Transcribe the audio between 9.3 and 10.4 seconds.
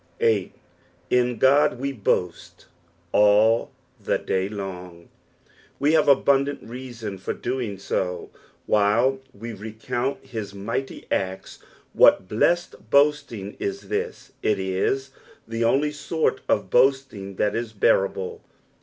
we recount